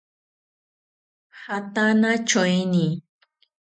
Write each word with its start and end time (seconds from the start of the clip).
Jatana 1.41 2.11
tyoeni 2.27 2.87